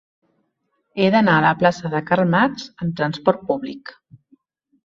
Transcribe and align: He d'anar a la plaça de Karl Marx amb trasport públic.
He 1.01 1.09
d'anar 1.15 1.35
a 1.41 1.43
la 1.45 1.51
plaça 1.59 1.93
de 1.93 2.01
Karl 2.09 2.27
Marx 2.37 2.67
amb 2.87 2.99
trasport 3.03 3.45
públic. 3.53 3.97